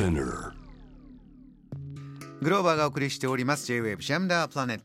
[0.00, 0.52] Spinner.
[2.40, 3.66] グローバーがお送りしております。
[3.66, 4.84] J-Wave ジャムダープラネット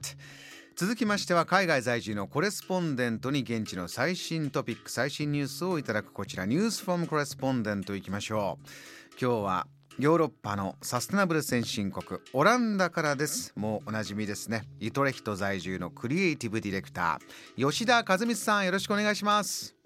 [0.75, 8.67] 続きましては海外在住のコレスポンデントに現地の最新トピック最新ニュースをいただくこちらニュースフォームコレスポンデントいきましょう。
[9.11, 9.67] 今日は
[9.97, 13.53] ヨーロッパのサステナブル先進国オランダからです。
[13.55, 14.63] もうおなじみですね。
[14.81, 19.77] イトレヒト在住のクリエイティブディレクター吉田和光さんよろしくお願いします。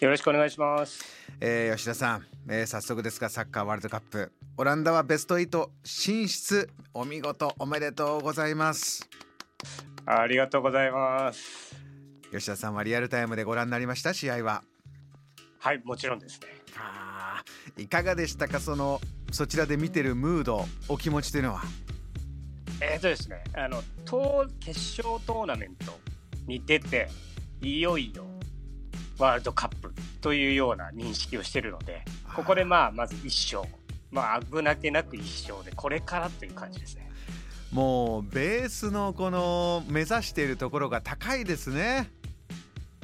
[0.00, 1.22] よろしくお願いします。
[1.40, 6.68] えー吉田さん、えー早速ですがサッカーワールドカップオランダはベスト8進出。
[6.92, 9.08] お見事おめでとうございます。
[10.04, 11.74] ありがとうございます。
[12.30, 14.12] 吉田さんはリアルタイムでご覧になりました？
[14.12, 14.62] 試合は。
[15.58, 16.48] はい、もちろんですね。
[16.76, 18.60] あーいかがでしたか？
[18.60, 21.62] そのそちらで見てるムードお気持ちというのは？
[22.82, 25.98] えっ、とですね、あの当決勝トーナメント
[26.46, 27.08] に出て
[27.62, 28.26] いよいよ
[29.18, 32.04] ワールドカップというような認識をしているので、
[32.36, 33.66] ここでまあまず一勝、
[34.12, 37.10] まあ危なげなく一勝でこれからという感じですね。
[37.72, 42.10] もうベースのこの目指しているところが高いですね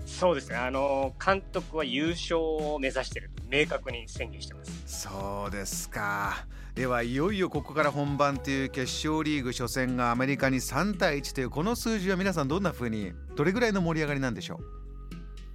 [0.05, 0.57] そうですね。
[0.57, 4.71] あの監督は優勝を目指していると明確に宣言してます。
[4.87, 14.88] そうですかではいよいよここから本番という決勝リーグ初戦がアメリカに3対1というこの数字は皆さんどんな風にどれぐらいの盛り上がりなんでしょう？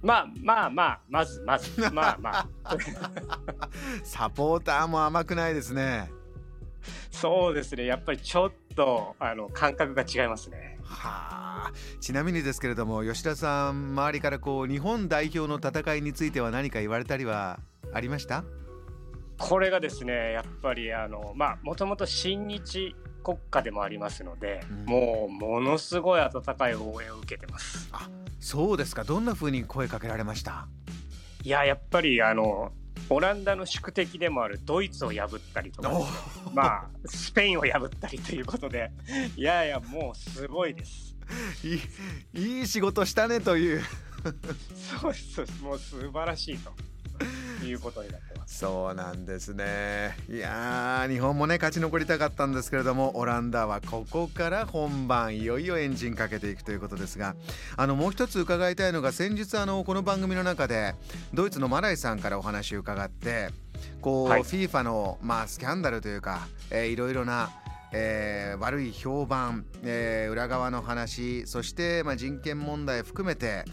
[0.04, 1.80] まあまあまあまずまず。
[1.90, 2.30] まあま
[2.64, 2.78] あ。
[4.04, 6.12] サポーターも甘くないですね。
[7.10, 7.86] そうですね。
[7.86, 10.78] やっぱりちょっとあの感覚が違いますね。
[10.84, 11.72] はあ。
[12.00, 17.58] ちなみにですけれども吉田さん周りからこう日本代表の戦いについては何か言われたりは
[17.92, 18.44] ありました？
[19.38, 27.90] これがですね、やっぱりあのまあもともと親日国家でもありますので、うんもうものすごい温かい応援を受けてます。
[28.38, 30.68] そうですかどんな風に声かけられました？
[31.42, 32.72] いややっぱりあの
[33.08, 35.90] オランダの宿敵でもあるドイツを破ったりとか
[36.52, 38.92] まあスペインを破ったりということで、
[39.36, 41.16] いやいやもうすごいです。
[41.64, 43.82] いいいい仕事したねという
[45.00, 48.33] そうですもう素晴らしいということになって。
[48.46, 50.16] そうなんですね。
[50.28, 57.34] いやー日本もね勝ち残りたかったんですけれどもオランダはここから本番いよいよエンジンかけていくということですが
[57.76, 60.94] あのもう一つ伺いたいのが先日あのこの番組の中で
[61.32, 63.48] ドイツのマライさんからお話を伺って
[64.00, 64.42] こう、はい。
[64.42, 67.50] FIFA の、まあ、スキャンダルというか、えーいろいろな
[67.92, 73.64] えー悪い評判、えー裏側の話そして、まあ、人権問題含めて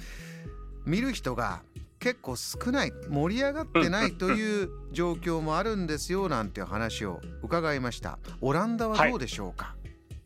[0.86, 1.62] 見る人が
[2.02, 9.76] 結構少ない盛り上がってないという状況もあるんですよなんていう話を伺いましたオランダはどうでしょうか、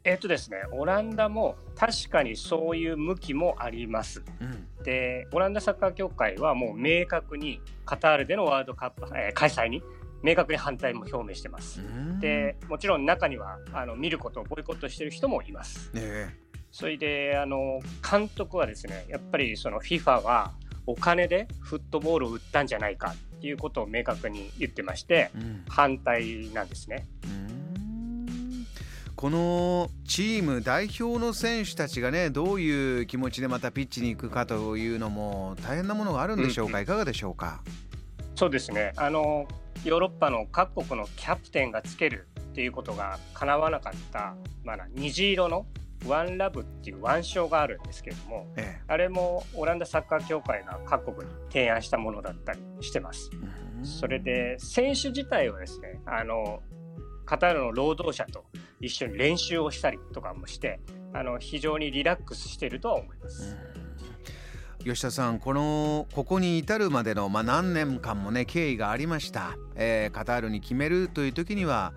[0.06, 4.24] えっとですね、オランダも確かにそういう向きもあります。
[4.40, 9.82] うんで、オランダサッカー協会はもう明確にカタールでのワールドカップ、えー開催に
[10.22, 11.82] 明確に反対も表明してます。
[11.82, 15.90] うんで、もちろん中にはあの見ることをボイコットしてる人もいます。
[15.94, 16.30] ねえ
[16.72, 20.54] それで、あの監督はですね、やっぱりその FIFA は
[20.88, 25.64] お金でフットボールを売ったんじゃないかっていうことを明確に言ってまして、うん。
[25.68, 27.08] 反対なんですね。
[27.24, 28.66] うん。
[29.16, 37.62] このチーム代表の選手たちがねどういう気持ちでまたピッチに行くかというのも大変なものがあるんでしょうか、うんいかがでしょうか？
[38.36, 38.92] そうですね。
[38.98, 39.48] あの
[39.86, 45.66] ヨーロッパの各国のキャプテンがつけるっていうことが叶わなかった、まあな、虹色の
[46.08, 53.30] ワンラブっていう腕章があるんですけれどもえあれもオランダサッカー協会が各国に提案したものだったりしてます。
[53.84, 56.62] それで選手自体はですねあの
[57.26, 58.46] カタールの労働者と
[58.80, 60.80] 一緒に練習をしたりとかもして
[61.14, 63.56] あの非常にリラックスしているとは思います。
[64.84, 71.94] 吉田さんこのここに至るまでの、まあ、何年間もね経緯がありました、えーカタールに決めるという時には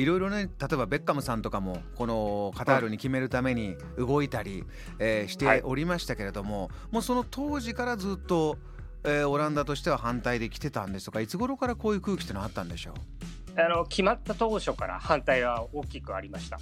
[0.00, 4.64] いろいろね例えばベッカムさんとかもこのカタールに決めるために動いたり、
[4.98, 8.56] えーしておりましたけれども、もうその当時からずっと、
[9.04, 13.60] えーオランダとしては反対で来てたんですとかいつ頃からこういう空気ってのはあったんでしょう？
[13.60, 16.58] あの決まった当初から反対は大きくありました。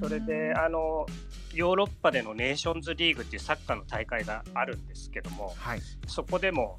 [0.00, 1.06] それであの
[1.52, 5.80] ヨーロッパでのネーションズリーグっていうサッカーの大会があるんですけどもはい。
[6.06, 6.78] そこでも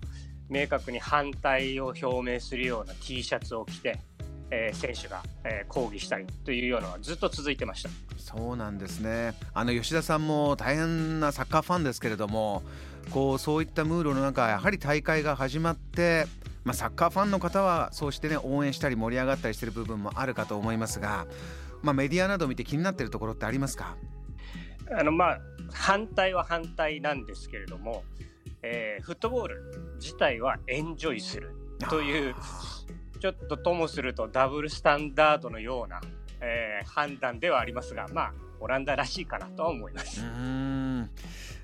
[0.50, 4.00] 明確に反対を表明するような T シャツを着て、
[4.52, 7.90] えー選手が、えー抗議したりというようなのはずっと続いてました。
[8.18, 9.34] そうなんですね。
[9.54, 12.64] あの吉田さんも大変なサッカーファンですけれども
[13.12, 16.26] こうそういったムードの中やはり大会が始まって、
[16.64, 21.28] まあ、サッカーファンの方はそうしてね応援したり盛り上がったりしてる部分もあるかと思いますが、
[21.84, 23.96] まあ、メディアなど見て気になってるところってありますか？
[24.92, 25.40] あのまあ
[25.72, 28.04] 反対は反対なんですけれども、
[28.64, 31.56] えーフットボール自体はエンジョイする
[31.90, 32.38] というち
[33.26, 36.00] ちょっとともするとダブルスタンダードのような、
[36.42, 40.22] えー、判断ではありますが、まあ、オランダらしいかなとは思います。
[40.22, 41.10] うん。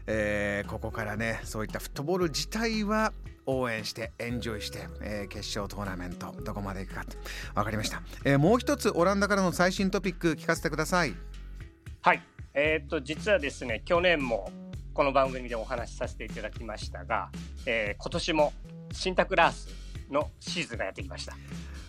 [0.07, 3.13] えー、ここからねそういったフットボール自体は
[3.45, 7.05] 応援してエンジョイして、えー、決勝トーナメントどこまでいくか
[7.53, 11.13] 分かりました、えー、もう一つオランダからの最新トピック聞かせてください。
[12.01, 12.23] はい。
[12.55, 14.51] えー、っと実はですね去年も
[14.95, 17.29] この番組でお話しさせていただきましたが、
[17.67, 18.53] えー、今年も
[18.91, 19.80] シンタクラース
[20.11, 21.35] のシーズンがやってきました。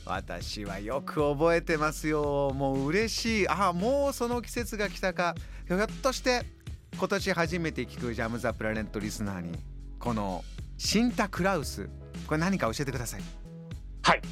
[0.04, 2.52] 私はよく覚えてますよ。
[2.54, 3.48] もう嬉しい。
[3.48, 5.34] あもうその季節が来たか。
[5.66, 6.42] ひょっとして
[6.96, 9.58] 今年初めて聞くジャム・ザ・プラネットリスナーに
[9.98, 10.44] この
[10.78, 11.88] シンタクラウス。
[12.26, 13.22] これ何か教えてください。
[14.02, 14.22] はい。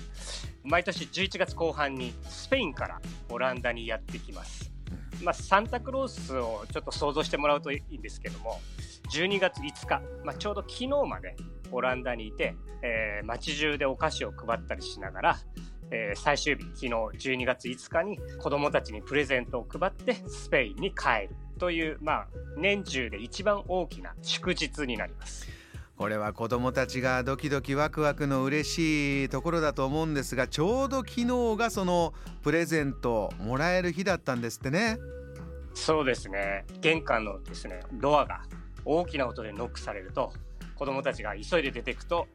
[0.62, 4.70] 毎年11月後半にスペインからオランダにやってきます。
[5.22, 8.60] まあ、サンタクロースをちょっと想像してもらうといいんですけども
[9.10, 11.36] 12月5日、まあ、ちょうど昨日まで
[11.72, 15.38] オランダにいて、えー、街中でお菓子を配ったりしながら、
[15.90, 21.36] えー、最終日昨日12月5日に子どもたちにプレゼントを配ってスペインに帰る。
[21.60, 22.26] という、まあ、
[22.56, 25.46] 年中で一番大きな祝日になります。
[25.96, 31.26] これは子どもたちがドキドキワクワクの嬉しいところだと思うんですがちょうど昨日
[31.58, 34.96] がそのプレゼントもらえる日だったんですってね。
[35.74, 36.64] そうですね。
[36.80, 38.40] 玄関のですねドアが
[38.85, 40.32] 大きな音でノックされると
[40.77, 42.27] 子どもたちが急いで出てくと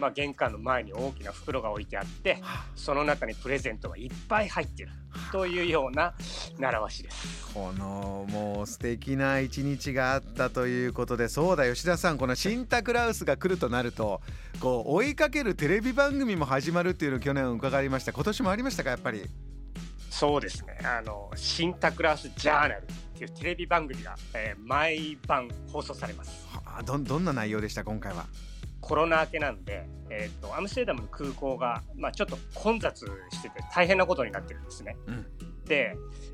[0.00, 2.42] まあ、玄関の前に大きな袋が置いてあって
[2.74, 4.90] その中にプレゼントがいっぱい入ってる。
[5.30, 6.14] というような
[6.58, 7.54] 習わしです。
[7.54, 14.20] このもう素敵な一日があったということでそうだ吉田さんこのシンタクラウスが来るとなると
[14.58, 18.12] こう追いかけるテレビ番組も始まるっていうのを去年伺いました。
[18.12, 19.22] 今年もありましたかやっぱり？
[20.10, 20.78] そうですね。
[20.84, 22.82] あのシンタクラウスジャーナル
[23.14, 26.46] っていうテレビ番組が、えー、毎晩放送されます。
[26.52, 28.26] はあどどんな内容でした今回は？
[28.80, 34.96] コロナ明けなんで、えーと、アムステルダムの空港が、まあ、ちょっと混雑してて大変なことになってるんですね。
[35.06, 35.28] うん、で、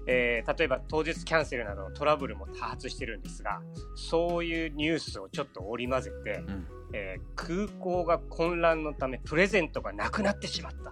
[0.07, 3.61] えー、例えば当日キャンセルなどのトラブルも多発してるんですが
[3.95, 10.91] そういうニュースをちょっと織り交ぜて、うん、えー、空港が混乱のためプレゼントがなくなってしまった。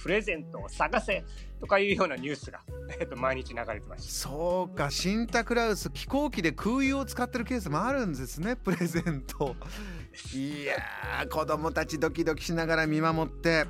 [0.00, 1.24] プレゼントを探せ
[1.60, 2.60] とかいうようなニュースが、
[3.00, 4.90] えー、と毎日流れてましたそうか。
[4.90, 9.56] シンタクラウス飛行機で空輸を使ってるケースもあるんですね プレゼント。
[10.34, 13.66] いやー子供たちドキドキしながら見守って。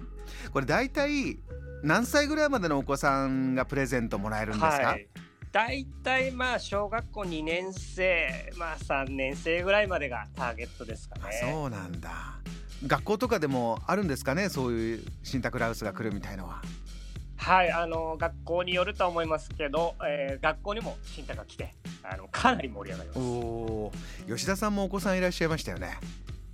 [0.53, 1.39] これ大体
[1.83, 5.07] 何歳ぐらいまでのお子さんがプレゼントもらえるんですか、はい。
[5.53, 11.51] 大体まあ小学校2年生、まあ、3年生ぐらいまでがターゲットですかね。
[11.53, 12.39] そうなんだ。
[12.87, 14.49] 学校とかでもあるんですかね？
[14.49, 16.63] そういうシンタクラウスが来るみたいのは。
[17.37, 21.73] はいあの学校によるとは思いますけど、えー、学校にもシンタが来て
[22.03, 23.21] あのかなり盛り上がります。
[23.21, 23.93] お
[24.29, 25.99] 吉田さんもお子さんいらっしゃいましたよね。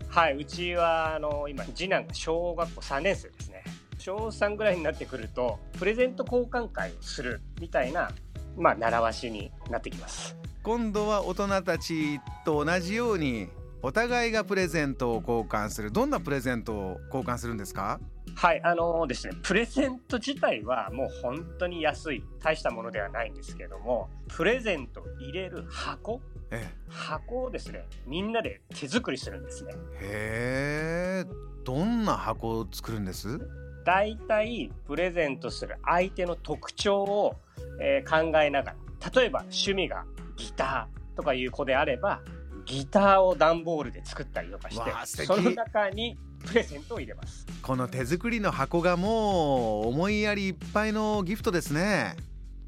[0.09, 3.64] はいうちはあの今次男が小学校3年生ですね
[4.05, 8.11] 小3ぐらいになってくるとプレゼント交換会をするみたいな
[8.57, 10.37] まあ、習わしになってきます。
[10.63, 13.49] 今度は大人たちと同じように
[13.83, 15.91] お互いがプレゼントを交換する。
[15.91, 17.99] どんなプレゼントを交換するんですか？
[18.37, 26.21] はいあのー、ですねプレゼント自体はもう本当に安い大したものではないんですけどもプレゼント入れる箱、
[26.53, 29.73] ええ、箱をですねみんなで手作りするんですね。
[30.01, 31.31] へえ
[31.65, 33.41] どんな箱を作るんです？
[33.85, 37.37] 大体プレゼントする相手の特徴を
[37.81, 38.77] えー、考えながら。
[39.15, 40.05] 例えば趣味が
[40.37, 42.23] ギターとかいう子であれば
[42.65, 47.47] ギターを段ボールで作ったりとかしてその中にプレゼントを入れます。
[47.63, 52.17] この手作りの箱がもう思いやりいっぱいのギフトですね。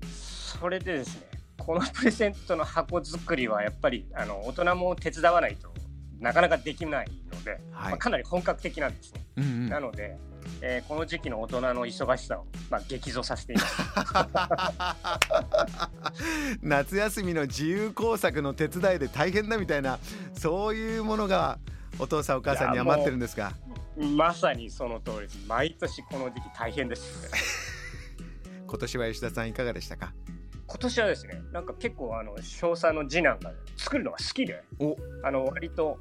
[0.02, 1.26] それでですね
[1.58, 5.72] このプレゼントの箱作りはやっぱりあの大人も手伝わないと
[6.20, 10.16] なかなかできないので、はい、まあ、かなり本格的なんですね、うんうん、なので
[10.60, 13.76] えー、この時期の大人の忙しさを、まあ、激増させています。
[16.62, 19.98] 夏休みの自由工作の手伝いで大変だみたいな
[20.34, 21.58] そういうものが
[21.98, 23.52] お父さんお母さんには待ってるんですか？
[23.96, 25.38] まさにその通りです。
[25.46, 27.30] 毎年この時期大変です。
[28.66, 30.12] 今年は吉田さんいかがでしたか？
[30.68, 34.64] 今年はですねなんか結構あの小3の次男が作るのが好きで
[35.22, 35.98] あの割と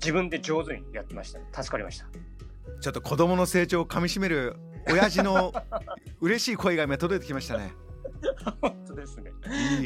[0.00, 2.06] 自分で上手にやってました、ね、助かりました
[2.80, 4.56] ちょっと子供の成長をかみしめる
[4.90, 5.52] 親父の
[6.20, 7.72] 嬉しい声が今届いてきましたね。
[8.60, 9.32] 本当ですね。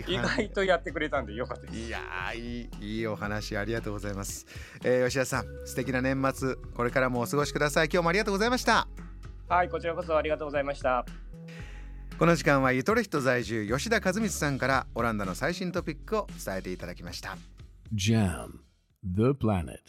[0.05, 1.79] いい意外とやってくれたんでよかったです。
[1.79, 2.01] いや
[2.35, 4.47] いいいいお話ありがとうございます、
[4.85, 7.89] えー、吉田さん素敵な年末これからもお過ごしください。
[7.93, 8.89] 今日もありがとうございました。
[9.49, 11.05] はいこちらこそありがとうございました。
[12.19, 17.37] この時間はユトレヒト在住吉田和光さんからオランダの最新トピックを伝えていただきました
[17.95, 18.61] JAM
[19.05, 19.81] The Planet